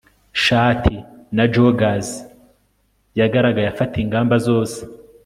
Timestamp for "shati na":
0.43-1.43